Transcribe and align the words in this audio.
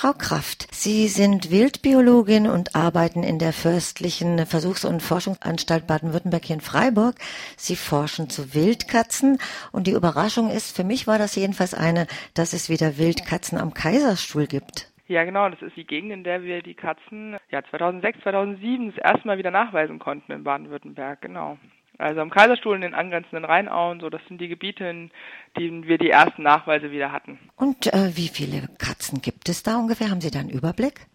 Frau 0.00 0.14
Kraft, 0.14 0.66
Sie 0.72 1.08
sind 1.08 1.50
Wildbiologin 1.50 2.46
und 2.46 2.74
arbeiten 2.74 3.22
in 3.22 3.38
der 3.38 3.52
Fürstlichen 3.52 4.46
Versuchs- 4.46 4.86
und 4.86 5.02
Forschungsanstalt 5.02 5.86
Baden-Württemberg 5.86 6.42
hier 6.42 6.54
in 6.54 6.62
Freiburg. 6.62 7.16
Sie 7.58 7.76
forschen 7.76 8.30
zu 8.30 8.54
Wildkatzen 8.54 9.36
und 9.72 9.86
die 9.86 9.92
Überraschung 9.92 10.48
ist, 10.48 10.74
für 10.74 10.84
mich 10.84 11.06
war 11.06 11.18
das 11.18 11.36
jedenfalls 11.36 11.74
eine, 11.74 12.06
dass 12.32 12.54
es 12.54 12.70
wieder 12.70 12.96
Wildkatzen 12.96 13.58
am 13.58 13.74
Kaiserstuhl 13.74 14.46
gibt. 14.46 14.90
Ja, 15.06 15.24
genau. 15.24 15.50
Das 15.50 15.60
ist 15.60 15.76
die 15.76 15.84
Gegend, 15.84 16.12
in 16.12 16.24
der 16.24 16.44
wir 16.44 16.62
die 16.62 16.72
Katzen 16.72 17.36
ja 17.50 17.62
2006, 17.68 18.20
2007 18.22 18.94
das 18.94 19.04
erste 19.04 19.26
Mal 19.26 19.36
wieder 19.36 19.50
nachweisen 19.50 19.98
konnten 19.98 20.32
in 20.32 20.44
Baden-Württemberg. 20.44 21.20
Genau. 21.20 21.58
Also 22.00 22.20
am 22.20 22.30
Kaiserstuhl 22.30 22.74
in 22.74 22.80
den 22.80 22.94
angrenzenden 22.94 23.44
Rheinauen, 23.44 24.00
so 24.00 24.08
das 24.08 24.22
sind 24.28 24.40
die 24.40 24.48
Gebiete, 24.48 24.84
in 24.84 25.10
denen 25.58 25.86
wir 25.86 25.98
die 25.98 26.10
ersten 26.10 26.42
Nachweise 26.42 26.90
wieder 26.90 27.12
hatten. 27.12 27.38
Und 27.56 27.92
äh, 27.92 28.16
wie 28.16 28.28
viele 28.28 28.68
Katzen 28.78 29.20
gibt 29.20 29.48
es 29.48 29.62
da 29.62 29.76
ungefähr? 29.76 30.10
Haben 30.10 30.20
Sie 30.20 30.30
da 30.30 30.40
einen 30.40 30.50
Überblick? 30.50 31.06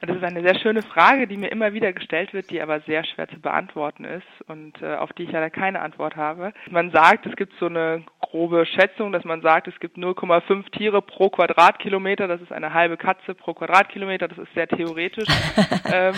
Das 0.00 0.16
ist 0.16 0.22
eine 0.22 0.42
sehr 0.42 0.58
schöne 0.58 0.82
Frage, 0.82 1.26
die 1.26 1.36
mir 1.36 1.48
immer 1.48 1.72
wieder 1.72 1.92
gestellt 1.92 2.34
wird, 2.34 2.50
die 2.50 2.60
aber 2.60 2.80
sehr 2.80 3.04
schwer 3.04 3.26
zu 3.28 3.40
beantworten 3.40 4.04
ist 4.04 4.26
und 4.48 4.80
äh, 4.82 4.96
auf 4.96 5.12
die 5.14 5.22
ich 5.22 5.32
leider 5.32 5.48
keine 5.48 5.80
Antwort 5.80 6.16
habe. 6.16 6.52
Man 6.70 6.90
sagt, 6.90 7.24
es 7.26 7.36
gibt 7.36 7.54
so 7.58 7.66
eine 7.66 8.04
grobe 8.34 8.66
Schätzung, 8.66 9.12
dass 9.12 9.22
man 9.22 9.42
sagt, 9.42 9.68
es 9.68 9.78
gibt 9.78 9.96
0,5 9.96 10.68
Tiere 10.72 11.00
pro 11.00 11.30
Quadratkilometer. 11.30 12.26
Das 12.26 12.40
ist 12.40 12.50
eine 12.50 12.74
halbe 12.74 12.96
Katze 12.96 13.32
pro 13.32 13.54
Quadratkilometer. 13.54 14.26
Das 14.26 14.38
ist 14.38 14.52
sehr 14.54 14.66
theoretisch. 14.66 15.28
ähm, 15.92 16.14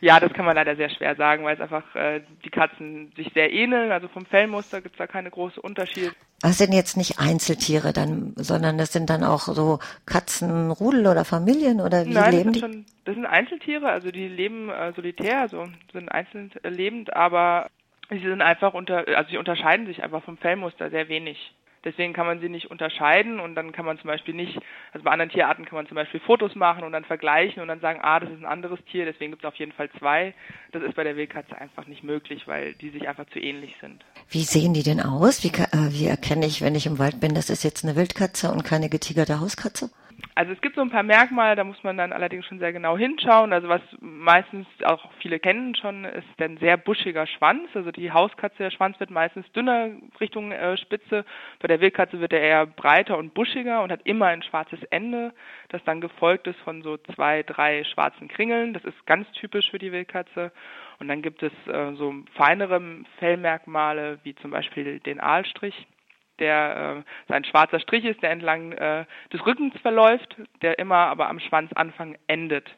ja, 0.00 0.20
das 0.20 0.32
kann 0.32 0.44
man 0.44 0.54
leider 0.54 0.76
sehr 0.76 0.90
schwer 0.90 1.16
sagen, 1.16 1.42
weil 1.42 1.56
es 1.56 1.60
einfach 1.60 1.92
äh, 1.96 2.20
die 2.44 2.50
Katzen 2.50 3.10
sich 3.16 3.32
sehr 3.34 3.52
ähneln. 3.52 3.90
Also 3.90 4.06
vom 4.06 4.24
Fellmuster 4.26 4.80
gibt 4.80 4.94
es 4.94 4.98
da 4.98 5.08
keine 5.08 5.28
große 5.28 5.60
Unterschiede. 5.60 6.12
Das 6.40 6.58
sind 6.58 6.72
jetzt 6.72 6.96
nicht 6.96 7.18
Einzeltiere 7.18 7.92
dann, 7.92 8.34
sondern 8.36 8.78
das 8.78 8.92
sind 8.92 9.10
dann 9.10 9.24
auch 9.24 9.40
so 9.40 9.80
Katzenrudel 10.06 11.08
oder 11.08 11.24
Familien 11.24 11.80
oder 11.80 12.06
wie 12.06 12.14
Nein, 12.14 12.30
leben 12.30 12.52
das 12.52 12.52
die? 12.52 12.60
sind, 12.60 12.72
schon, 12.74 12.86
das 13.06 13.14
sind 13.16 13.26
Einzeltiere, 13.26 13.88
also 13.88 14.12
die 14.12 14.28
leben 14.28 14.70
äh, 14.70 14.92
solitär, 14.94 15.40
also 15.40 15.66
sind 15.92 16.12
einzeln 16.12 16.52
lebend, 16.62 17.16
aber 17.16 17.66
sie 18.10 18.18
sind 18.18 18.42
einfach 18.42 18.74
unter, 18.74 19.06
also 19.16 19.30
sie 19.30 19.38
unterscheiden 19.38 19.86
sich 19.86 20.02
einfach 20.02 20.22
vom 20.22 20.36
Fellmuster 20.36 20.90
sehr 20.90 21.08
wenig. 21.08 21.54
Deswegen 21.84 22.14
kann 22.14 22.26
man 22.26 22.40
sie 22.40 22.48
nicht 22.48 22.70
unterscheiden 22.70 23.38
und 23.40 23.54
dann 23.54 23.72
kann 23.72 23.84
man 23.84 23.98
zum 23.98 24.08
Beispiel 24.08 24.32
nicht, 24.32 24.58
also 24.92 25.04
bei 25.04 25.10
anderen 25.10 25.30
Tierarten 25.30 25.66
kann 25.66 25.76
man 25.76 25.86
zum 25.86 25.96
Beispiel 25.96 26.18
Fotos 26.20 26.54
machen 26.54 26.82
und 26.82 26.92
dann 26.92 27.04
vergleichen 27.04 27.60
und 27.60 27.68
dann 27.68 27.80
sagen, 27.80 28.00
ah, 28.02 28.20
das 28.20 28.30
ist 28.30 28.38
ein 28.38 28.46
anderes 28.46 28.82
Tier, 28.90 29.04
deswegen 29.04 29.32
gibt 29.32 29.44
es 29.44 29.48
auf 29.48 29.56
jeden 29.56 29.72
Fall 29.72 29.90
zwei. 29.98 30.32
Das 30.72 30.82
ist 30.82 30.94
bei 30.94 31.04
der 31.04 31.16
Wildkatze 31.16 31.56
einfach 31.58 31.86
nicht 31.86 32.02
möglich, 32.02 32.48
weil 32.48 32.72
die 32.74 32.88
sich 32.88 33.06
einfach 33.06 33.26
zu 33.26 33.38
ähnlich 33.38 33.76
sind. 33.80 34.02
Wie 34.30 34.44
sehen 34.44 34.72
die 34.72 34.82
denn 34.82 35.00
aus? 35.00 35.44
Wie, 35.44 35.48
äh, 35.48 35.92
wie 35.92 36.06
erkenne 36.06 36.46
ich, 36.46 36.62
wenn 36.62 36.74
ich 36.74 36.86
im 36.86 36.98
Wald 36.98 37.20
bin, 37.20 37.34
das 37.34 37.50
ist 37.50 37.64
jetzt 37.64 37.84
eine 37.84 37.96
Wildkatze 37.96 38.50
und 38.50 38.64
keine 38.64 38.88
getigerte 38.88 39.40
Hauskatze? 39.40 39.90
Also 40.36 40.52
es 40.52 40.60
gibt 40.60 40.74
so 40.74 40.80
ein 40.82 40.90
paar 40.90 41.04
Merkmale, 41.04 41.54
da 41.54 41.62
muss 41.62 41.82
man 41.84 41.96
dann 41.96 42.12
allerdings 42.12 42.44
schon 42.46 42.58
sehr 42.58 42.72
genau 42.72 42.98
hinschauen. 42.98 43.52
Also 43.52 43.68
was 43.68 43.82
meistens 44.00 44.66
auch 44.84 45.12
viele 45.20 45.38
kennen 45.38 45.76
schon, 45.76 46.04
ist 46.04 46.26
ein 46.40 46.56
sehr 46.58 46.76
buschiger 46.76 47.26
Schwanz. 47.28 47.68
Also 47.74 47.92
die 47.92 48.10
Hauskatze, 48.10 48.58
der 48.58 48.72
Schwanz 48.72 48.98
wird 48.98 49.10
meistens 49.10 49.50
dünner 49.52 49.90
Richtung 50.20 50.50
äh, 50.50 50.76
Spitze. 50.76 51.24
Bei 51.60 51.68
der 51.68 51.80
Wildkatze 51.80 52.18
wird 52.18 52.32
er 52.32 52.40
eher 52.40 52.66
breiter 52.66 53.16
und 53.16 53.32
buschiger 53.32 53.82
und 53.84 53.92
hat 53.92 54.00
immer 54.04 54.26
ein 54.26 54.42
schwarzes 54.42 54.82
Ende, 54.90 55.32
das 55.68 55.84
dann 55.84 56.00
gefolgt 56.00 56.48
ist 56.48 56.58
von 56.60 56.82
so 56.82 56.96
zwei, 57.14 57.44
drei 57.44 57.84
schwarzen 57.84 58.26
Kringeln. 58.26 58.72
Das 58.74 58.84
ist 58.84 59.06
ganz 59.06 59.30
typisch 59.32 59.70
für 59.70 59.78
die 59.78 59.92
Wildkatze. 59.92 60.50
Und 60.98 61.06
dann 61.06 61.22
gibt 61.22 61.44
es 61.44 61.52
äh, 61.68 61.94
so 61.94 62.12
feinere 62.34 62.82
Fellmerkmale, 63.18 64.18
wie 64.24 64.34
zum 64.34 64.50
Beispiel 64.50 64.98
den 64.98 65.20
Aalstrich 65.20 65.86
der 66.38 67.04
äh, 67.28 67.32
ein 67.32 67.44
schwarzer 67.44 67.80
Strich 67.80 68.04
ist, 68.04 68.22
der 68.22 68.30
entlang 68.30 68.72
äh, 68.72 69.04
des 69.32 69.44
Rückens 69.46 69.74
verläuft, 69.80 70.36
der 70.62 70.78
immer 70.78 70.96
aber 70.96 71.28
am 71.28 71.40
Schwanzanfang 71.40 72.16
endet. 72.26 72.68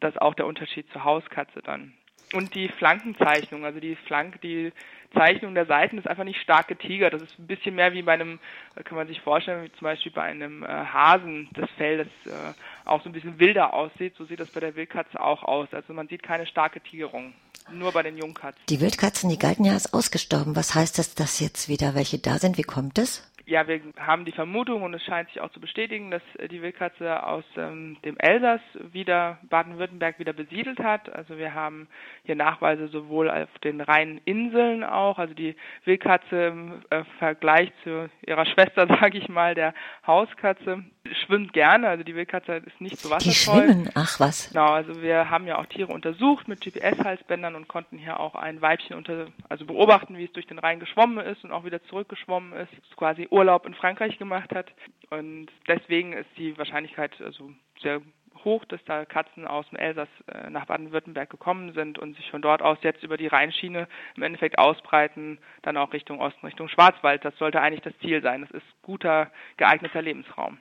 Das 0.00 0.14
ist 0.14 0.20
auch 0.20 0.34
der 0.34 0.46
Unterschied 0.46 0.90
zur 0.92 1.04
Hauskatze 1.04 1.60
dann. 1.62 1.92
Und 2.32 2.54
die 2.54 2.68
Flankenzeichnung, 2.68 3.64
also 3.64 3.78
die 3.78 3.94
Flank, 3.94 4.40
die 4.40 4.72
Zeichnung 5.14 5.54
der 5.54 5.66
Seiten 5.66 5.96
ist 5.96 6.08
einfach 6.08 6.24
nicht 6.24 6.40
stark 6.40 6.66
getigert. 6.66 7.14
Das 7.14 7.22
ist 7.22 7.38
ein 7.38 7.46
bisschen 7.46 7.76
mehr 7.76 7.92
wie 7.92 8.02
bei 8.02 8.14
einem, 8.14 8.40
äh, 8.74 8.82
kann 8.82 8.96
man 8.96 9.06
sich 9.06 9.20
vorstellen, 9.20 9.64
wie 9.64 9.72
zum 9.72 9.84
Beispiel 9.84 10.12
bei 10.12 10.22
einem 10.22 10.64
äh, 10.64 10.66
Hasen, 10.66 11.48
das 11.54 11.70
Fell, 11.76 11.98
das 11.98 12.32
äh, 12.32 12.54
auch 12.84 13.02
so 13.02 13.08
ein 13.08 13.12
bisschen 13.12 13.38
wilder 13.38 13.72
aussieht. 13.72 14.16
So 14.16 14.24
sieht 14.24 14.40
das 14.40 14.50
bei 14.50 14.60
der 14.60 14.74
Wildkatze 14.74 15.20
auch 15.20 15.44
aus. 15.44 15.72
Also 15.72 15.92
man 15.92 16.08
sieht 16.08 16.22
keine 16.22 16.46
starke 16.46 16.80
Tigerung. 16.80 17.32
Nur 17.72 17.92
bei 17.92 18.02
den 18.02 18.16
Jungkatzen. 18.16 18.62
Die 18.68 18.80
Wildkatzen, 18.80 19.28
die 19.28 19.38
galten 19.38 19.64
ja 19.64 19.72
als 19.72 19.92
ausgestorben. 19.92 20.56
Was 20.56 20.74
heißt 20.74 20.98
das, 20.98 21.14
dass 21.14 21.40
jetzt 21.40 21.68
wieder 21.68 21.94
welche 21.94 22.18
da 22.18 22.38
sind? 22.38 22.58
Wie 22.58 22.62
kommt 22.62 22.98
es? 22.98 23.22
Ja, 23.48 23.68
wir 23.68 23.80
haben 23.96 24.24
die 24.24 24.32
Vermutung 24.32 24.82
und 24.82 24.92
es 24.92 25.04
scheint 25.04 25.28
sich 25.28 25.40
auch 25.40 25.52
zu 25.52 25.60
bestätigen, 25.60 26.10
dass 26.10 26.22
äh, 26.38 26.48
die 26.48 26.62
Wildkatze 26.62 27.24
aus 27.24 27.44
ähm, 27.56 27.96
dem 28.04 28.18
Elsass 28.18 28.60
wieder 28.90 29.38
Baden-Württemberg 29.48 30.18
wieder 30.18 30.32
besiedelt 30.32 30.80
hat. 30.80 31.08
Also 31.14 31.38
wir 31.38 31.54
haben 31.54 31.86
hier 32.24 32.34
Nachweise 32.34 32.88
sowohl 32.88 33.30
auf 33.30 33.48
den 33.62 33.80
Rheininseln 33.80 34.82
auch, 34.82 35.20
also 35.20 35.32
die 35.32 35.54
Wildkatze 35.84 36.46
im 36.46 36.82
äh, 36.90 37.04
Vergleich 37.20 37.70
zu 37.84 38.10
ihrer 38.26 38.46
Schwester, 38.46 38.88
sage 39.00 39.16
ich 39.16 39.28
mal, 39.28 39.54
der 39.54 39.74
Hauskatze, 40.04 40.82
schwimmt 41.26 41.52
gerne. 41.52 41.88
Also 41.88 42.04
die 42.04 42.14
Wildkatze 42.14 42.62
ist 42.66 42.80
nicht 42.80 42.98
so 42.98 43.08
Die 43.08 43.14
wasservoll. 43.14 43.64
schwimmen. 43.66 43.90
Ach 43.94 44.18
was. 44.20 44.48
Genau, 44.50 44.66
also 44.66 45.02
wir 45.02 45.28
haben 45.30 45.46
ja 45.46 45.58
auch 45.58 45.66
Tiere 45.66 45.92
untersucht 45.92 46.48
mit 46.48 46.60
GPS-Halsbändern 46.60 47.54
und 47.54 47.68
konnten 47.68 47.98
hier 47.98 48.18
auch 48.20 48.34
ein 48.34 48.60
Weibchen 48.62 48.96
unter, 48.96 49.26
also 49.48 49.64
beobachten, 49.66 50.16
wie 50.16 50.24
es 50.24 50.32
durch 50.32 50.46
den 50.46 50.58
Rhein 50.58 50.80
geschwommen 50.80 51.24
ist 51.24 51.44
und 51.44 51.52
auch 51.52 51.64
wieder 51.64 51.82
zurückgeschwommen 51.84 52.52
ist, 52.54 52.96
quasi 52.96 53.28
Urlaub 53.30 53.66
in 53.66 53.74
Frankreich 53.74 54.18
gemacht 54.18 54.54
hat. 54.54 54.72
Und 55.10 55.48
deswegen 55.68 56.12
ist 56.12 56.28
die 56.36 56.56
Wahrscheinlichkeit 56.58 57.12
also 57.20 57.50
sehr 57.82 58.00
hoch, 58.46 58.64
dass 58.64 58.82
da 58.86 59.04
Katzen 59.04 59.46
aus 59.46 59.68
dem 59.68 59.76
Elsass 59.76 60.08
äh, 60.26 60.48
nach 60.48 60.64
Baden-Württemberg 60.64 61.28
gekommen 61.28 61.74
sind 61.74 61.98
und 61.98 62.16
sich 62.16 62.30
von 62.30 62.40
dort 62.40 62.62
aus 62.62 62.78
jetzt 62.80 63.02
über 63.02 63.18
die 63.18 63.26
Rheinschiene 63.26 63.86
im 64.16 64.22
Endeffekt 64.22 64.58
ausbreiten, 64.58 65.36
dann 65.60 65.76
auch 65.76 65.92
Richtung 65.92 66.20
Osten, 66.20 66.46
Richtung 66.46 66.68
Schwarzwald. 66.68 67.22
Das 67.24 67.36
sollte 67.36 67.60
eigentlich 67.60 67.82
das 67.82 67.92
Ziel 68.00 68.22
sein. 68.22 68.40
Das 68.40 68.50
ist 68.52 68.66
guter, 68.80 69.30
geeigneter 69.58 70.00
Lebensraum. 70.00 70.56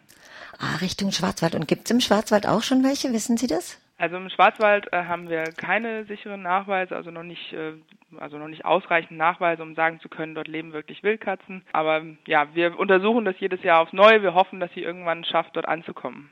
Ah, 0.60 0.76
Richtung 0.82 1.12
Schwarzwald. 1.12 1.56
Und 1.56 1.70
gibt's 1.70 1.92
im 1.92 2.02
Schwarzwald 2.02 2.46
auch 2.46 2.64
schon 2.64 2.84
welche? 2.84 3.14
Wissen 3.14 3.38
Sie 3.38 3.48
das? 3.48 3.80
Also 3.98 4.18
im 4.18 4.30
Schwarzwald 4.30 4.92
äh, 4.92 5.06
haben 5.06 5.30
wir 5.30 5.44
keine 5.44 6.04
sicheren 6.06 6.42
Nachweise, 6.42 6.96
also 6.96 7.12
noch 7.12 7.24
nicht, 7.24 7.54
äh, 7.54 7.74
also 8.18 8.38
noch 8.38 8.50
nicht 8.50 8.66
ausreichend 8.66 9.18
Nachweise, 9.18 9.64
um 9.64 9.74
sagen 9.74 10.02
zu 10.02 10.10
können, 10.10 10.36
dort 10.36 10.50
leben 10.50 10.74
wirklich 10.74 11.02
Wildkatzen. 11.02 11.64
Aber 11.72 12.02
ja, 12.28 12.54
wir 12.54 12.78
untersuchen 12.78 13.24
das 13.24 13.40
jedes 13.40 13.64
Jahr 13.64 13.80
aufs 13.80 13.94
Neue. 13.94 14.22
Wir 14.22 14.34
hoffen, 14.34 14.60
dass 14.60 14.72
sie 14.74 14.82
irgendwann 14.82 15.24
schafft, 15.24 15.56
dort 15.56 15.70
anzukommen. 15.70 16.30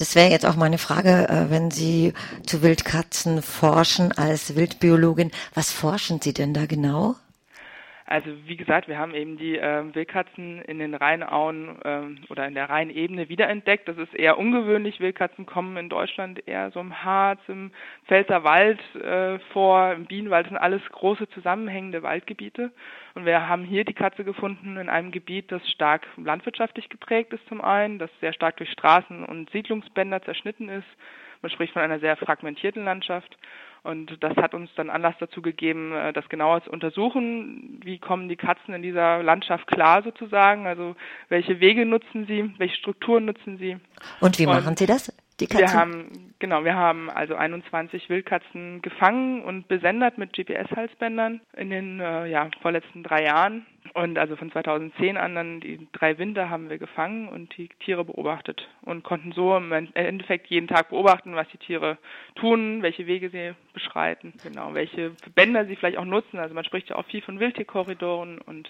Das 0.00 0.14
wäre 0.14 0.30
jetzt 0.30 0.46
auch 0.46 0.56
meine 0.56 0.78
Frage, 0.78 1.28
äh, 1.28 1.50
wenn 1.50 1.70
Sie 1.70 2.14
zu 2.46 2.62
Wildkatzen 2.62 3.42
forschen 3.42 4.12
als 4.12 4.56
Wildbiologin. 4.56 5.30
Was 5.52 5.70
forschen 5.70 6.22
Sie 6.22 6.32
denn 6.32 6.54
da 6.54 6.64
genau? 6.64 7.16
Also 8.10 8.28
wie 8.44 8.56
gesagt, 8.56 8.88
wir 8.88 8.98
haben 8.98 9.14
eben 9.14 9.36
die 9.36 9.56
äh, 9.56 9.84
Wildkatzen 9.94 10.62
in 10.62 10.80
den 10.80 10.94
Rheinauen 10.94 11.78
ähm, 11.84 12.18
oder 12.28 12.44
in 12.48 12.54
der 12.54 12.68
Rheinebene 12.68 13.28
wiederentdeckt. 13.28 13.86
Das 13.86 13.98
ist 13.98 14.12
eher 14.16 14.36
ungewöhnlich. 14.36 14.98
Wildkatzen 14.98 15.46
kommen 15.46 15.76
in 15.76 15.88
Deutschland 15.88 16.48
eher 16.48 16.72
so 16.72 16.80
im 16.80 17.04
Harz, 17.04 17.38
im 17.46 17.70
Pfälzer 18.08 18.42
Wald 18.42 18.80
äh, 18.96 19.38
vor, 19.52 19.92
im 19.92 20.06
Bienenwald. 20.06 20.46
Das 20.46 20.50
sind 20.50 20.58
alles 20.58 20.82
große 20.90 21.28
zusammenhängende 21.28 22.02
Waldgebiete. 22.02 22.72
Und 23.14 23.26
wir 23.26 23.46
haben 23.46 23.62
hier 23.62 23.84
die 23.84 23.94
Katze 23.94 24.24
gefunden 24.24 24.76
in 24.76 24.88
einem 24.88 25.12
Gebiet, 25.12 25.52
das 25.52 25.62
stark 25.70 26.04
landwirtschaftlich 26.16 26.88
geprägt 26.88 27.32
ist 27.32 27.46
zum 27.46 27.60
einen, 27.60 28.00
das 28.00 28.10
sehr 28.20 28.32
stark 28.32 28.56
durch 28.56 28.72
Straßen 28.72 29.24
und 29.24 29.50
Siedlungsbänder 29.50 30.20
zerschnitten 30.22 30.68
ist. 30.68 30.88
Man 31.42 31.50
spricht 31.50 31.72
von 31.72 31.82
einer 31.82 32.00
sehr 32.00 32.16
fragmentierten 32.16 32.84
Landschaft. 32.84 33.36
Und 33.82 34.22
das 34.22 34.36
hat 34.36 34.52
uns 34.52 34.68
dann 34.76 34.90
Anlass 34.90 35.14
dazu 35.20 35.40
gegeben, 35.40 35.92
äh, 35.92 36.12
das 36.12 36.28
genauer 36.28 36.62
zu 36.62 36.70
untersuchen. 36.70 37.80
Wie 37.82 37.98
kommen 37.98 38.28
die 38.28 38.36
Katzen 38.36 38.74
in 38.74 38.82
dieser 38.82 39.22
Landschaft 39.22 39.66
klar 39.66 40.02
sozusagen? 40.02 40.66
Also 40.66 40.96
welche 41.30 41.60
Wege 41.60 41.86
nutzen 41.86 42.26
sie? 42.26 42.52
Welche 42.58 42.76
Strukturen 42.76 43.24
nutzen 43.24 43.56
sie? 43.56 43.78
Und 44.20 44.38
wie 44.38 44.46
Und 44.46 44.52
machen 44.52 44.76
Sie 44.76 44.86
das? 44.86 45.12
Die 45.40 45.46
Katzen? 45.46 45.66
Wir 45.66 45.72
haben, 45.72 46.34
genau, 46.38 46.64
wir 46.64 46.74
haben 46.74 47.10
also 47.10 47.34
21 47.34 48.08
Wildkatzen 48.10 48.82
gefangen 48.82 49.42
und 49.42 49.68
besendet 49.68 50.18
mit 50.18 50.32
GPS-Halsbändern 50.34 51.40
in 51.56 51.70
den 51.70 52.00
äh, 52.00 52.26
ja, 52.26 52.48
vorletzten 52.60 53.02
drei 53.02 53.24
Jahren. 53.24 53.66
Und 53.94 54.18
also 54.18 54.36
von 54.36 54.52
2010 54.52 55.16
an 55.16 55.34
dann 55.34 55.60
die 55.60 55.88
drei 55.92 56.18
Winter 56.18 56.50
haben 56.50 56.68
wir 56.68 56.78
gefangen 56.78 57.28
und 57.28 57.56
die 57.56 57.68
Tiere 57.80 58.04
beobachtet 58.04 58.68
und 58.82 59.02
konnten 59.02 59.32
so 59.32 59.56
im 59.56 59.72
Endeffekt 59.72 60.46
jeden 60.48 60.68
Tag 60.68 60.90
beobachten, 60.90 61.34
was 61.34 61.48
die 61.48 61.58
Tiere 61.58 61.96
tun, 62.36 62.82
welche 62.82 63.06
Wege 63.06 63.30
sie 63.30 63.54
beschreiten, 63.72 64.34
genau, 64.44 64.74
welche 64.74 65.12
Bänder 65.34 65.64
sie 65.64 65.76
vielleicht 65.76 65.96
auch 65.96 66.04
nutzen. 66.04 66.38
Also 66.38 66.54
man 66.54 66.64
spricht 66.64 66.90
ja 66.90 66.96
auch 66.96 67.06
viel 67.06 67.22
von 67.22 67.40
Wildtierkorridoren 67.40 68.38
und 68.42 68.68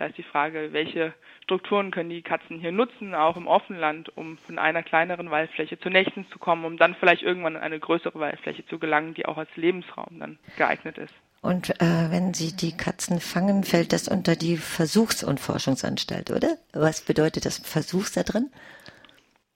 da 0.00 0.06
ist 0.06 0.16
die 0.16 0.22
Frage, 0.22 0.72
welche 0.72 1.12
Strukturen 1.42 1.90
können 1.90 2.08
die 2.08 2.22
Katzen 2.22 2.58
hier 2.58 2.72
nutzen, 2.72 3.14
auch 3.14 3.36
im 3.36 3.46
Offenland, 3.46 4.16
um 4.16 4.38
von 4.38 4.58
einer 4.58 4.82
kleineren 4.82 5.30
Waldfläche 5.30 5.78
zur 5.78 5.92
nächsten 5.92 6.26
zu 6.30 6.38
kommen, 6.38 6.64
um 6.64 6.78
dann 6.78 6.94
vielleicht 6.94 7.22
irgendwann 7.22 7.56
in 7.56 7.60
eine 7.60 7.78
größere 7.78 8.18
Waldfläche 8.18 8.64
zu 8.64 8.78
gelangen, 8.78 9.12
die 9.12 9.26
auch 9.26 9.36
als 9.36 9.54
Lebensraum 9.56 10.18
dann 10.18 10.38
geeignet 10.56 10.96
ist. 10.96 11.12
Und 11.42 11.68
äh, 11.82 12.10
wenn 12.10 12.32
Sie 12.32 12.56
die 12.56 12.74
Katzen 12.74 13.20
fangen, 13.20 13.62
fällt 13.62 13.92
das 13.92 14.08
unter 14.08 14.36
die 14.36 14.56
Versuchs- 14.56 15.22
und 15.22 15.38
Forschungsanstalt, 15.38 16.30
oder? 16.30 16.56
Was 16.72 17.02
bedeutet 17.02 17.44
das 17.44 17.58
Versuchs 17.58 18.12
da 18.12 18.22
drin? 18.22 18.50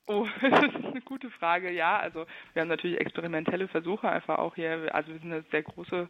Oh, 0.06 0.26
das 0.42 0.64
ist 0.64 0.83
gute 1.24 1.38
Frage, 1.38 1.70
ja. 1.70 1.98
Also 1.98 2.26
wir 2.52 2.62
haben 2.62 2.68
natürlich 2.68 3.00
experimentelle 3.00 3.68
Versuche 3.68 4.08
einfach 4.08 4.38
auch 4.38 4.54
hier. 4.54 4.88
Also 4.94 5.12
wir 5.12 5.18
sind 5.20 5.32
eine 5.32 5.44
sehr 5.50 5.62
große 5.62 6.08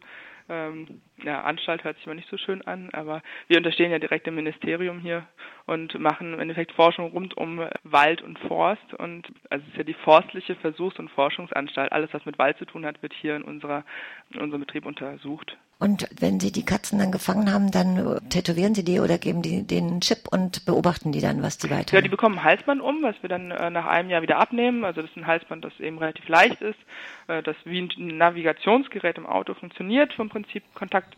ähm, 0.49 1.01
ja, 1.23 1.41
Anstalt, 1.41 1.83
hört 1.83 1.97
sich 1.97 2.05
mal 2.05 2.15
nicht 2.15 2.29
so 2.29 2.37
schön 2.37 2.61
an, 2.67 2.89
aber 2.91 3.21
wir 3.47 3.57
unterstehen 3.57 3.91
ja 3.91 3.99
direkt 3.99 4.27
dem 4.27 4.35
Ministerium 4.35 4.99
hier 4.99 5.25
und 5.65 5.97
machen 5.99 6.33
im 6.33 6.39
Endeffekt 6.39 6.73
Forschung 6.73 7.11
rund 7.11 7.35
um 7.37 7.65
Wald 7.83 8.21
und 8.21 8.37
Forst. 8.39 8.93
Und 8.95 9.27
also 9.49 9.63
es 9.65 9.71
ist 9.71 9.77
ja 9.77 9.83
die 9.83 9.93
forstliche 9.93 10.55
Versuchs- 10.55 10.99
und 10.99 11.09
Forschungsanstalt. 11.11 11.91
Alles, 11.91 12.13
was 12.13 12.25
mit 12.25 12.37
Wald 12.37 12.57
zu 12.57 12.65
tun 12.65 12.85
hat, 12.85 13.01
wird 13.01 13.13
hier 13.13 13.35
in, 13.35 13.43
unserer, 13.43 13.83
in 14.31 14.41
unserem 14.41 14.61
Betrieb 14.61 14.85
untersucht. 14.85 15.57
Und 15.77 16.07
wenn 16.19 16.39
Sie 16.39 16.51
die 16.51 16.63
Katzen 16.63 16.99
dann 16.99 17.11
gefangen 17.11 17.51
haben, 17.51 17.69
dann 17.69 18.19
tätowieren 18.29 18.75
Sie 18.75 18.85
die 18.85 18.99
oder 18.99 19.17
geben 19.17 19.41
die 19.41 19.67
den 19.67 19.99
Chip 19.99 20.27
und 20.31 20.65
beobachten 20.65 21.11
die 21.11 21.19
dann, 21.19 21.41
was 21.41 21.57
die 21.57 21.69
weiter. 21.69 21.95
Ja, 21.95 22.01
die 22.01 22.09
bekommen 22.09 22.39
ein 22.39 22.43
Halsband 22.43 22.81
um, 22.81 23.03
was 23.03 23.15
wir 23.21 23.29
dann 23.29 23.51
äh, 23.51 23.69
nach 23.69 23.85
einem 23.85 24.09
Jahr 24.09 24.21
wieder 24.21 24.37
abnehmen. 24.37 24.85
Also 24.85 25.01
das 25.01 25.11
ist 25.11 25.17
ein 25.17 25.27
Halsband, 25.27 25.65
das 25.65 25.77
eben 25.79 25.97
relativ 25.97 26.27
leicht 26.29 26.61
ist, 26.61 26.79
äh, 27.27 27.43
das 27.43 27.57
wie 27.65 27.81
ein 27.81 28.17
Navigationsgerät 28.17 29.17
im 29.17 29.25
Auto 29.25 29.53
funktioniert, 29.53 30.13
vom 30.13 30.29
Prinzip 30.29 30.63
Kontakt 30.75 31.17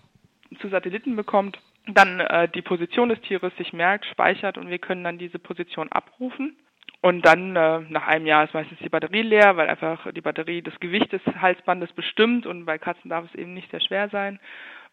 zu 0.59 0.69
Satelliten 0.69 1.15
bekommt, 1.15 1.59
dann 1.87 2.19
äh, 2.19 2.49
die 2.49 2.61
Position 2.61 3.09
des 3.09 3.21
Tieres 3.21 3.55
sich 3.57 3.73
merkt, 3.73 4.05
speichert 4.05 4.57
und 4.57 4.69
wir 4.69 4.79
können 4.79 5.03
dann 5.03 5.17
diese 5.17 5.39
Position 5.39 5.91
abrufen. 5.91 6.55
Und 7.01 7.25
dann 7.25 7.55
äh, 7.55 7.79
nach 7.89 8.07
einem 8.07 8.25
Jahr 8.25 8.43
ist 8.43 8.53
meistens 8.53 8.79
die 8.79 8.89
Batterie 8.89 9.21
leer, 9.21 9.55
weil 9.55 9.69
einfach 9.69 10.11
die 10.11 10.21
Batterie 10.21 10.61
das 10.61 10.79
Gewicht 10.79 11.11
des 11.11 11.21
Halsbandes 11.39 11.93
bestimmt 11.93 12.45
und 12.45 12.65
bei 12.65 12.77
Katzen 12.77 13.09
darf 13.09 13.25
es 13.25 13.35
eben 13.35 13.53
nicht 13.53 13.69
sehr 13.69 13.81
schwer 13.81 14.09
sein. 14.09 14.39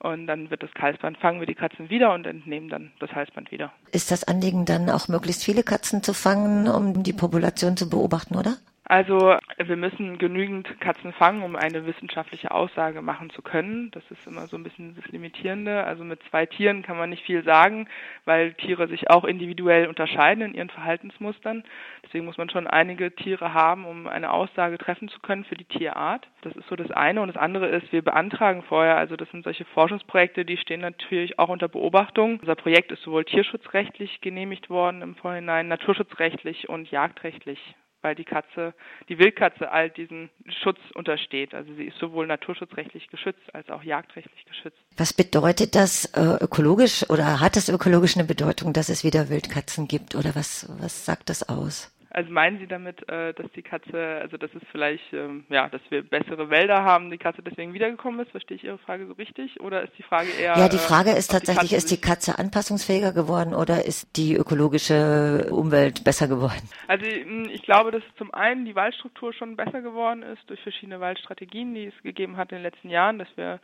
Und 0.01 0.27
dann 0.27 0.51
wird 0.51 0.63
das 0.63 0.71
Halsband, 0.79 1.17
fangen 1.19 1.41
wir 1.41 1.47
die 1.47 1.55
Katzen 1.55 1.89
wieder 1.89 2.13
und 2.13 2.27
entnehmen 2.27 2.69
dann 2.69 2.93
das 3.01 3.13
Halsband 3.13 3.51
wieder. 3.51 3.73
Ist 3.93 4.11
das 4.11 4.25
Anliegen 4.25 4.67
dann 4.67 4.91
auch 4.91 5.09
möglichst 5.09 5.45
viele 5.45 5.63
Katzen 5.63 6.03
zu 6.03 6.13
fangen, 6.13 6.69
um 6.69 7.03
die 7.03 7.13
Population 7.15 7.77
zu 7.77 7.89
beobachten, 7.89 8.37
oder? 8.37 8.57
Also 8.87 9.39
wir 9.57 9.77
müssen 9.77 10.19
genügend 10.19 10.79
Katzen 10.79 11.15
fangen, 11.15 11.43
um 11.43 11.57
eine 11.57 11.87
wissenschaftliche 11.87 12.51
Aussage 12.51 13.01
machen 13.01 13.31
zu 13.31 13.41
können. 13.41 13.91
Das 13.93 14.03
ist 14.11 14.27
immer 14.27 14.47
so 14.47 14.59
ein 14.59 14.63
bisschen 14.63 14.95
das 14.95 15.07
Limitierende. 15.07 15.85
Also 15.85 16.05
mit 16.05 16.21
zwei 16.29 16.45
Tieren 16.45 16.83
kann 16.83 16.99
man 16.99 17.09
nicht 17.09 17.25
viel 17.25 17.43
sagen, 17.45 17.89
weil 18.27 18.53
Tiere 18.53 18.87
sich 18.87 19.09
auch 19.09 19.25
individuell 19.25 19.87
unterscheiden 19.87 20.43
in 20.43 20.55
ihren 20.55 20.69
Verhaltensmustern. 20.69 21.65
Deswegen 22.05 22.27
muss 22.27 22.37
man 22.37 22.51
schon 22.51 22.67
einige 22.67 23.15
Tiere 23.15 23.55
haben, 23.55 23.87
um 23.87 24.07
eine 24.07 24.31
Aussage 24.31 24.77
treffen 24.77 25.09
zu 25.09 25.19
können 25.21 25.45
für 25.45 25.57
die 25.57 25.65
Tierart. 25.65 26.29
Das 26.43 26.55
ist 26.55 26.69
so 26.69 26.77
das 26.77 26.91
eine. 26.91 27.23
Und 27.23 27.29
das 27.29 27.39
andere 27.39 27.69
ist, 27.69 27.91
wir 27.91 28.03
beantragen 28.03 28.63
vorher, 28.65 28.99
also 28.99 29.17
das 29.17 29.31
sind 29.31 29.45
solche 29.45 29.65
Forschungsprojekte, 29.65 30.45
die 30.45 30.59
stehen 30.59 30.81
natürlich 30.81 31.39
auch 31.39 31.49
unter 31.49 31.69
Beobachtung. 31.69 32.39
Unser 32.41 32.55
Projekt 32.55 32.93
ist 32.93 33.03
sowohl 33.03 33.25
tierschutzrechtlich 33.25 34.21
genehmigt 34.21 34.69
worden 34.69 35.01
im 35.01 35.15
Vorhinein, 35.15 35.69
naturschutzrechtlich 35.69 36.69
und 36.69 36.91
jagdrechtlich 36.91 37.75
weil 38.05 38.15
die 38.15 38.25
Katze, 38.25 38.75
die 39.09 39.19
Wildkatze 39.19 39.73
all 39.73 39.89
diesen 39.89 40.29
Schutz 40.63 40.79
untersteht. 40.95 41.55
Also 41.55 41.73
sie 41.75 41.85
ist 41.85 41.99
sowohl 41.99 42.27
naturschutzrechtlich 42.27 43.09
geschützt 43.09 43.55
als 43.55 43.71
auch 43.71 43.83
jagdrechtlich 43.83 44.45
geschützt. 44.45 44.77
Was 44.99 45.15
bedeutet 45.15 45.75
das 45.75 46.05
äh, 46.15 46.45
ökologisch 46.45 47.09
oder 47.09 47.41
hat 47.41 47.57
es 47.57 47.71
ökologisch 47.71 48.17
eine 48.17 48.27
Bedeutung, 48.27 48.75
dass 48.75 48.91
es 48.91 49.05
wieder 49.05 49.31
Wildkatzen 49.31 49.89
gibt 49.89 50.15
oder 50.15 50.35
was, 50.35 50.69
was 50.79 51.07
sagt 51.07 51.31
das 51.31 51.49
aus? 51.49 51.94
Also 52.15 52.31
meinen 52.31 52.61
Sie 52.61 52.69
damit, 52.69 53.09
äh, 53.09 53.35
dass 53.35 53.51
die 53.57 53.63
Katze, 53.63 54.21
also 54.23 54.37
dass 54.37 54.51
es 54.55 54.63
vielleicht, 54.71 55.13
ähm, 55.13 55.45
ja, 55.49 55.69
dass 55.69 55.81
wir 55.91 56.09
bessere 56.09 56.49
Wälder 56.49 56.85
haben, 56.85 57.11
die 57.11 57.19
Katze 57.19 57.43
deswegen 57.43 57.75
wiedergekommen 57.75 58.21
ist? 58.21 58.31
Verstehe 58.31 58.57
ich 58.57 58.63
Ihre 58.63 58.79
Frage 58.79 59.09
so 59.09 59.15
richtig? 59.15 59.61
Oder 59.61 59.83
ist 59.83 59.99
die 59.99 60.05
Frage 60.05 60.29
eher? 60.41 60.57
Ja, 60.57 60.69
die 60.69 60.79
Frage 60.79 61.11
ist 61.11 61.33
tatsächlich, 61.33 61.71
die 61.71 61.75
ist 61.75 61.91
die 61.91 62.01
Katze 62.01 62.39
anpassungsfähiger 62.39 63.13
geworden 63.13 63.53
oder 63.53 63.85
ist 63.85 64.17
die 64.17 64.37
ökologische 64.37 65.49
Umwelt 65.51 66.05
besser 66.05 66.29
geworden? 66.29 66.63
Also 66.87 67.05
hm, 67.05 67.49
ich 67.53 67.63
glaube, 67.63 67.91
dass 67.91 68.05
zum 68.17 68.33
einen 68.33 68.65
die 68.65 68.77
Waldstruktur 68.77 69.33
schon 69.33 69.57
besser 69.57 69.83
geworden 69.83 70.23
ist 70.23 70.49
durch 70.49 70.61
verschiedene 70.61 71.01
Waldstrategien, 71.01 71.75
die 71.75 71.87
es 71.87 72.03
gegeben 72.05 72.37
hat 72.37 72.53
in 72.53 72.59
den 72.59 72.63
letzten 72.63 72.91
Jahren, 72.91 73.19
dass 73.19 73.29
wir 73.35 73.59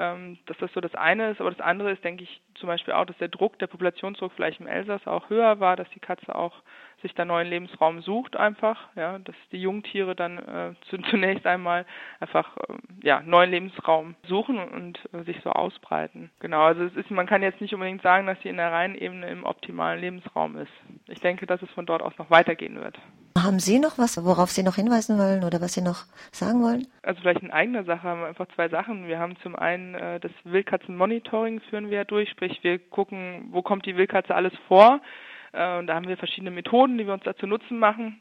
ähm, 0.00 0.38
dass 0.46 0.56
das 0.58 0.72
so 0.72 0.80
das 0.80 0.94
eine 0.94 1.30
ist, 1.30 1.40
aber 1.40 1.50
das 1.50 1.60
andere 1.60 1.90
ist, 1.90 2.02
denke 2.02 2.24
ich, 2.24 2.40
zum 2.54 2.68
Beispiel 2.68 2.94
auch, 2.94 3.04
dass 3.04 3.18
der 3.18 3.28
Druck, 3.28 3.58
der 3.58 3.66
Populationsdruck 3.66 4.32
vielleicht 4.32 4.60
im 4.60 4.66
Elsass 4.66 5.06
auch 5.06 5.28
höher 5.28 5.60
war, 5.60 5.76
dass 5.76 5.88
die 5.90 6.00
Katze 6.00 6.34
auch 6.34 6.62
sich 7.02 7.14
da 7.14 7.24
neuen 7.24 7.48
Lebensraum 7.48 8.00
sucht 8.00 8.36
einfach, 8.36 8.88
ja, 8.96 9.18
dass 9.18 9.34
die 9.52 9.60
Jungtiere 9.60 10.16
dann 10.16 10.38
äh, 10.38 10.74
zunächst 11.10 11.46
einmal 11.46 11.84
einfach 12.18 12.56
äh, 12.56 12.74
ja 13.02 13.20
neuen 13.20 13.50
Lebensraum 13.50 14.16
suchen 14.26 14.58
und 14.58 14.98
äh, 15.12 15.22
sich 15.24 15.40
so 15.42 15.50
ausbreiten. 15.50 16.30
Genau, 16.40 16.62
also 16.62 16.84
es 16.84 16.96
ist, 16.96 17.10
man 17.10 17.26
kann 17.26 17.42
jetzt 17.42 17.60
nicht 17.60 17.74
unbedingt 17.74 18.02
sagen, 18.02 18.26
dass 18.26 18.40
sie 18.40 18.48
in 18.48 18.56
der 18.56 18.72
Rheinebene 18.72 19.28
im 19.28 19.44
optimalen 19.44 20.00
Lebensraum 20.00 20.56
ist. 20.56 20.72
Ich 21.08 21.20
denke, 21.20 21.46
dass 21.46 21.60
es 21.60 21.70
von 21.72 21.84
dort 21.84 22.02
aus 22.02 22.16
noch 22.16 22.30
weitergehen 22.30 22.80
wird. 22.80 22.98
Haben 23.42 23.58
Sie 23.58 23.78
noch 23.78 23.98
was, 23.98 24.22
worauf 24.24 24.50
Sie 24.50 24.62
noch 24.62 24.76
hinweisen 24.76 25.18
wollen 25.18 25.44
oder 25.44 25.60
was 25.60 25.74
Sie 25.74 25.82
noch 25.82 26.04
sagen 26.32 26.62
wollen? 26.62 26.86
Also 27.02 27.20
vielleicht 27.20 27.42
in 27.42 27.50
eigener 27.50 27.84
Sache 27.84 28.08
einfach 28.08 28.46
zwei 28.54 28.68
Sachen. 28.68 29.06
Wir 29.06 29.18
haben 29.18 29.36
zum 29.42 29.56
einen 29.56 29.94
äh, 29.94 30.20
das 30.20 30.32
Wildkatzenmonitoring 30.44 31.60
führen 31.70 31.90
wir 31.90 32.04
durch, 32.04 32.30
sprich 32.30 32.58
wir 32.62 32.78
gucken, 32.78 33.48
wo 33.50 33.62
kommt 33.62 33.86
die 33.86 33.96
Wildkatze 33.96 34.34
alles 34.34 34.52
vor 34.68 35.00
äh, 35.52 35.78
und 35.78 35.86
da 35.86 35.94
haben 35.94 36.08
wir 36.08 36.16
verschiedene 36.16 36.50
Methoden, 36.50 36.98
die 36.98 37.06
wir 37.06 37.14
uns 37.14 37.24
dazu 37.24 37.46
nutzen 37.46 37.78
machen. 37.78 38.20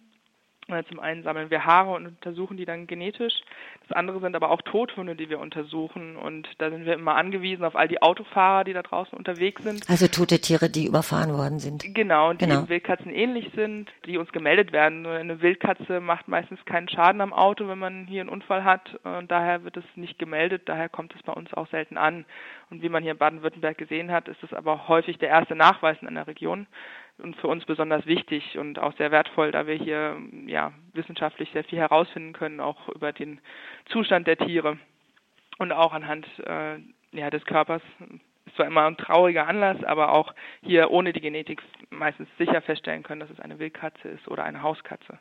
Äh, 0.69 0.83
zum 0.85 0.99
einen 0.99 1.23
sammeln 1.23 1.49
wir 1.49 1.65
Haare 1.65 1.91
und 1.91 2.05
untersuchen 2.05 2.57
die 2.57 2.65
dann 2.65 2.87
genetisch. 2.87 3.33
Das 3.87 3.97
andere 3.97 4.19
sind 4.19 4.35
aber 4.35 4.51
auch 4.51 4.61
Tothunde, 4.61 5.15
die 5.15 5.29
wir 5.29 5.39
untersuchen. 5.39 6.15
Und 6.15 6.47
da 6.59 6.69
sind 6.69 6.85
wir 6.85 6.93
immer 6.93 7.15
angewiesen 7.15 7.63
auf 7.63 7.75
all 7.75 7.87
die 7.87 8.01
Autofahrer, 8.01 8.63
die 8.63 8.73
da 8.73 8.83
draußen 8.83 9.17
unterwegs 9.17 9.63
sind. 9.63 9.89
Also 9.89 10.07
tote 10.07 10.39
Tiere, 10.39 10.69
die 10.69 10.85
überfahren 10.85 11.33
worden 11.33 11.59
sind. 11.59 11.83
Genau, 11.93 12.33
die 12.33 12.45
genau. 12.45 12.69
Wildkatzen 12.69 13.11
ähnlich 13.11 13.51
sind, 13.55 13.89
die 14.05 14.17
uns 14.17 14.31
gemeldet 14.31 14.71
werden. 14.71 15.05
Eine 15.05 15.41
Wildkatze 15.41 15.99
macht 15.99 16.27
meistens 16.27 16.63
keinen 16.65 16.87
Schaden 16.89 17.21
am 17.21 17.33
Auto, 17.33 17.67
wenn 17.67 17.79
man 17.79 18.05
hier 18.05 18.21
einen 18.21 18.29
Unfall 18.29 18.63
hat. 18.63 18.99
Und 19.03 19.31
daher 19.31 19.63
wird 19.63 19.77
es 19.77 19.85
nicht 19.95 20.19
gemeldet. 20.19 20.63
Daher 20.65 20.89
kommt 20.89 21.15
es 21.15 21.23
bei 21.23 21.33
uns 21.33 21.53
auch 21.53 21.67
selten 21.69 21.97
an. 21.97 22.25
Und 22.69 22.83
wie 22.83 22.89
man 22.89 23.01
hier 23.01 23.13
in 23.13 23.17
Baden-Württemberg 23.17 23.77
gesehen 23.77 24.11
hat, 24.11 24.27
ist 24.27 24.43
es 24.43 24.53
aber 24.53 24.87
häufig 24.87 25.17
der 25.17 25.29
erste 25.29 25.55
Nachweis 25.55 25.97
in 26.01 26.07
einer 26.07 26.27
Region 26.27 26.67
und 27.19 27.35
für 27.37 27.47
uns 27.47 27.65
besonders 27.65 28.05
wichtig 28.05 28.57
und 28.57 28.79
auch 28.79 28.95
sehr 28.97 29.11
wertvoll, 29.11 29.51
da 29.51 29.67
wir 29.67 29.75
hier 29.75 30.17
ja 30.45 30.71
wissenschaftlich 30.93 31.49
sehr 31.51 31.63
viel 31.63 31.79
herausfinden 31.79 32.33
können, 32.33 32.59
auch 32.59 32.89
über 32.89 33.11
den 33.11 33.39
Zustand 33.85 34.27
der 34.27 34.37
Tiere 34.37 34.77
und 35.57 35.71
auch 35.71 35.93
anhand 35.93 36.25
äh, 36.45 36.77
ja, 37.11 37.29
des 37.29 37.45
Körpers. 37.45 37.81
Ist 38.45 38.55
zwar 38.55 38.67
immer 38.67 38.85
ein 38.85 38.97
trauriger 38.97 39.47
Anlass, 39.47 39.83
aber 39.83 40.13
auch 40.13 40.33
hier 40.61 40.91
ohne 40.91 41.13
die 41.13 41.21
Genetik 41.21 41.61
meistens 41.89 42.27
sicher 42.37 42.61
feststellen 42.61 43.03
können, 43.03 43.21
dass 43.21 43.29
es 43.29 43.39
eine 43.39 43.59
Wildkatze 43.59 44.07
ist 44.07 44.27
oder 44.27 44.43
eine 44.43 44.63
Hauskatze. 44.63 45.19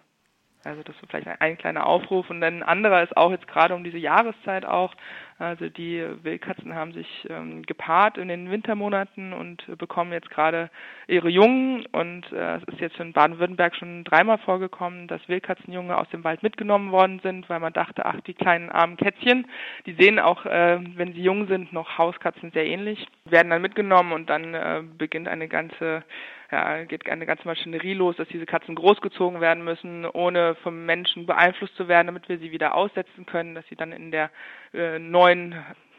Also 0.65 0.83
das 0.83 0.97
ist 0.97 1.11
vielleicht 1.11 1.29
ein, 1.29 1.41
ein 1.41 1.59
kleiner 1.59 1.87
Aufruf. 1.87 2.29
Und 2.31 2.41
dann 2.41 2.59
ein 2.59 2.63
anderer 2.63 3.03
ist 3.03 3.17
auch 3.17 3.31
jetzt 3.31 3.47
gerade 3.47 3.75
um 3.75 3.85
diese 3.85 3.99
Jahreszeit 3.99 4.65
auch, 4.65 4.95
also 5.39 5.69
die 5.69 6.05
Wildkatzen 6.23 6.75
haben 6.75 6.93
sich 6.93 7.07
ähm, 7.31 7.63
gepaart 7.63 8.19
in 8.19 8.27
den 8.27 8.51
Wintermonaten 8.51 9.33
und 9.33 9.63
bekommen 9.79 10.13
jetzt 10.13 10.31
gerade 10.31 10.69
ihre 11.07 11.29
Jungen. 11.29 11.87
Und 11.87 12.31
äh, 12.33 12.57
es 12.57 12.65
ist 12.65 12.81
jetzt 12.81 12.99
in 12.99 13.13
Baden-Württemberg 13.13 13.77
schon 13.77 14.03
dreimal 14.03 14.39
vorgekommen, 14.39 15.07
dass 15.07 15.27
Wildkatzenjunge 15.29 15.97
aus 15.97 16.09
dem 16.11 16.25
Wald 16.25 16.43
mitgenommen 16.43 16.91
worden 16.91 17.21
sind, 17.23 17.49
weil 17.49 17.61
man 17.61 17.73
dachte, 17.73 18.05
ach, 18.05 18.21
die 18.27 18.35
kleinen 18.35 18.69
armen 18.69 18.97
Kätzchen, 18.97 19.47
die 19.87 19.95
sehen 19.95 20.19
auch, 20.19 20.45
äh, 20.45 20.81
wenn 20.97 21.13
sie 21.13 21.23
jung 21.23 21.47
sind, 21.47 21.73
noch 21.73 21.99
Hauskatzen 21.99 22.51
sehr 22.51 22.67
ähnlich, 22.67 23.07
werden 23.25 23.51
dann 23.51 23.63
mitgenommen 23.63 24.13
und 24.13 24.29
dann 24.29 24.55
äh, 24.55 24.83
beginnt 24.99 25.29
eine 25.29 25.47
ganze 25.47 26.03
ja, 26.51 26.85
geht 26.85 27.09
eine 27.09 27.27
ganze 27.27 27.47
Maschinerie 27.47 27.95
los, 27.95 28.17
dass 28.17 28.29
diese 28.29 28.47
Katzen 28.47 28.75
großgezogen 28.75 29.41
werden 29.41 29.65
müssen, 29.65 30.07
ohne 30.07 30.55
vom 30.57 30.87
Menschen 30.87 31.27
beeinflusst 31.27 31.77
zu 31.77 31.89
werden, 31.89 32.07
damit 32.07 32.29
wir 32.29 32.39
sie 32.39 32.53
wieder 32.53 32.75
aussetzen 32.75 33.27
können, 33.27 33.55
dass 33.55 33.67
sie 33.69 33.77
dann 33.77 33.93
in 33.93 34.11
der 34.11 34.31
äh, 34.73 34.99
neuen 34.99 35.55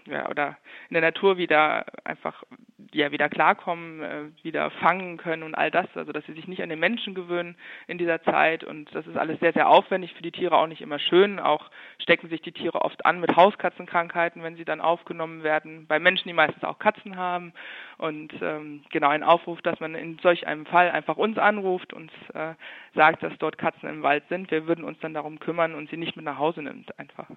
ja, 0.10 0.30
oder 0.30 0.58
in 0.90 0.96
der 0.96 1.02
Natur 1.02 1.38
wieder 1.38 1.86
einfach 2.04 2.44
ja 2.92 3.12
wieder 3.12 3.30
klarkommen, 3.30 4.02
äh, 4.02 4.44
wieder 4.44 4.70
fangen 4.72 5.18
können 5.18 5.44
und 5.44 5.56
all 5.56 5.72
das, 5.72 5.86
also 5.96 6.12
dass 6.12 6.26
sie 6.26 6.34
sich 6.34 6.48
nicht 6.48 6.64
an 6.64 6.70
den 6.70 6.80
Menschen 6.80 7.14
gewöhnen 7.14 7.56
in 7.88 7.98
dieser 7.98 8.22
Zeit 8.24 8.64
und 8.64 8.94
das 8.96 9.06
ist 9.08 9.18
alles 9.18 9.40
sehr, 9.40 9.54
sehr 9.54 9.70
aufwendig 9.70 10.14
für 10.14 10.22
die 10.22 10.32
Tiere 10.32 10.58
auch 10.58 10.68
nicht 10.68 10.82
immer 10.82 11.00
schön. 11.00 11.40
Auch 11.40 11.70
stecken 12.00 12.30
sich 12.30 12.42
die 12.42 12.52
Tiere 12.52 12.82
oft 12.82 13.06
an 13.06 13.20
mit 13.20 13.36
Hauskatzenkrankheiten, 13.36 14.44
wenn 14.44 14.56
sie 14.56 14.66
dann 14.66 14.82
aufgenommen 14.82 15.44
werden, 15.44 15.86
bei 15.88 16.00
Menschen, 16.00 16.28
die 16.28 16.34
meistens 16.34 16.64
auch 16.64 16.80
Katzen 16.80 17.18
haben 17.18 17.54
und 17.98 18.34
ähm, 18.42 18.84
genau 18.92 19.10
ein 19.10 19.24
Aufruf, 19.24 19.62
dass 19.62 19.80
man 19.80 19.96
in 19.96 20.18
solch 20.20 20.48
einem 20.48 20.66
Fall 20.66 20.90
einfach 20.90 21.18
uns 21.18 21.38
anruft 21.38 21.94
und 21.94 22.12
äh, 22.34 22.54
sagt, 22.96 23.24
dass 23.24 23.38
dort 23.38 23.58
Katzen 23.58 23.90
im 23.90 24.04
Wald 24.04 24.24
sind. 24.30 24.52
Wir 24.52 24.68
würden 24.68 24.84
uns 24.84 25.00
dann 25.00 25.14
darum 25.14 25.40
kümmern 25.40 25.76
und 25.76 25.90
sie 25.90 25.98
nicht 25.98 26.16
mit 26.16 26.26
nach 26.26 26.38
Hause 26.38 26.62
nimmt 26.62 26.98
einfach. 26.98 27.30